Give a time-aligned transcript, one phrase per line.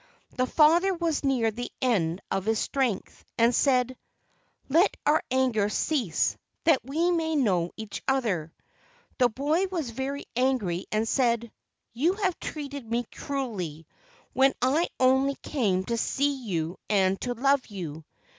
[0.35, 3.95] The father was near the end of his strength, and said,
[4.67, 8.51] "Let our anger cease, that we may know each other."
[9.19, 11.51] The boy was very angry and said:
[11.93, 13.85] "You have treated me cruelly,
[14.33, 18.03] when I only came to see you and to love you.